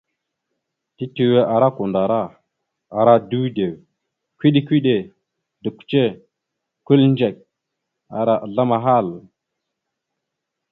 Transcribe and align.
Tetʉwe 0.97 1.39
ara 1.53 1.67
kwandara, 1.75 2.21
ara 2.99 3.13
dʉdew, 3.29 3.69
kʉɗe-kʉɗe, 4.39 4.95
dʉkʉce, 5.63 6.03
kʉlindzek, 6.85 7.35
ara 8.19 8.33
azzlam 8.45 8.69
ahal. 8.77 9.07